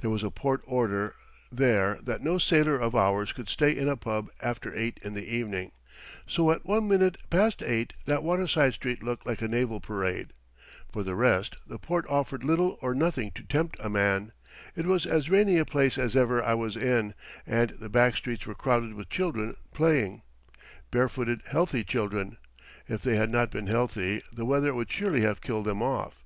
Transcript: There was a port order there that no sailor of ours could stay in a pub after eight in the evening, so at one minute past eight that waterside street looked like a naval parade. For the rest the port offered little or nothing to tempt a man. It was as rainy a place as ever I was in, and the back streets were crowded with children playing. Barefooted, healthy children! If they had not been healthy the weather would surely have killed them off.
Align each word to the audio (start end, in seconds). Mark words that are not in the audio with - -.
There 0.00 0.10
was 0.10 0.24
a 0.24 0.30
port 0.32 0.60
order 0.66 1.14
there 1.52 1.98
that 2.02 2.20
no 2.20 2.36
sailor 2.38 2.76
of 2.80 2.96
ours 2.96 3.32
could 3.32 3.48
stay 3.48 3.70
in 3.78 3.88
a 3.88 3.96
pub 3.96 4.28
after 4.42 4.74
eight 4.74 4.98
in 5.04 5.14
the 5.14 5.24
evening, 5.32 5.70
so 6.26 6.50
at 6.50 6.66
one 6.66 6.88
minute 6.88 7.16
past 7.30 7.62
eight 7.62 7.92
that 8.04 8.24
waterside 8.24 8.74
street 8.74 9.04
looked 9.04 9.24
like 9.24 9.40
a 9.40 9.46
naval 9.46 9.80
parade. 9.80 10.32
For 10.90 11.04
the 11.04 11.14
rest 11.14 11.54
the 11.64 11.78
port 11.78 12.06
offered 12.08 12.42
little 12.42 12.76
or 12.82 12.92
nothing 12.92 13.30
to 13.36 13.44
tempt 13.44 13.76
a 13.78 13.88
man. 13.88 14.32
It 14.74 14.86
was 14.86 15.06
as 15.06 15.30
rainy 15.30 15.58
a 15.58 15.64
place 15.64 15.96
as 15.96 16.16
ever 16.16 16.42
I 16.42 16.54
was 16.54 16.76
in, 16.76 17.14
and 17.46 17.70
the 17.80 17.88
back 17.88 18.16
streets 18.16 18.46
were 18.48 18.56
crowded 18.56 18.94
with 18.94 19.08
children 19.08 19.54
playing. 19.72 20.22
Barefooted, 20.90 21.42
healthy 21.46 21.84
children! 21.84 22.36
If 22.88 23.02
they 23.02 23.14
had 23.14 23.30
not 23.30 23.52
been 23.52 23.68
healthy 23.68 24.22
the 24.32 24.44
weather 24.44 24.74
would 24.74 24.90
surely 24.90 25.20
have 25.20 25.40
killed 25.40 25.66
them 25.66 25.82
off. 25.84 26.24